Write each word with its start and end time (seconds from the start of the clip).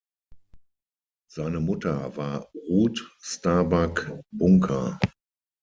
Seine 1.29 1.59
Mutter 1.59 2.17
war 2.17 2.49
Ruth 2.55 3.07
Starbuck 3.21 4.11
Bunker. 4.31 4.99